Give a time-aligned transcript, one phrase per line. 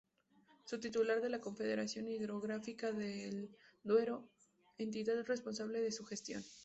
[0.65, 4.27] Su titular es la Confederación Hidrográfica del Duero,
[4.79, 6.43] entidad responsable de su gestión.